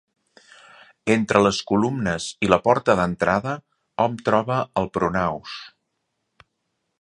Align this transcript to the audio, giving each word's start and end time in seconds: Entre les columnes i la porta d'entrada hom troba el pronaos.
Entre 1.15 1.41
les 1.47 1.59
columnes 1.71 2.25
i 2.47 2.49
la 2.53 2.59
porta 2.69 2.95
d'entrada 3.01 3.53
hom 4.07 4.17
troba 4.31 4.59
el 4.83 4.89
pronaos. 4.97 5.55